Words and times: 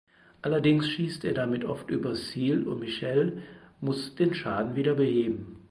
Allerdings 0.41 0.89
schießt 0.89 1.25
er 1.25 1.35
damit 1.35 1.63
oft 1.63 1.91
übers 1.91 2.29
Ziel 2.31 2.67
und 2.67 2.79
Michelle 2.79 3.43
muss 3.81 4.15
den 4.15 4.33
Schaden 4.33 4.75
wieder 4.75 4.95
beheben. 4.95 5.67